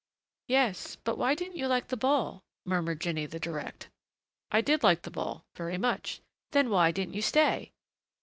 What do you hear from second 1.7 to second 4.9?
the ball?" murmured Jinny the direct. "I did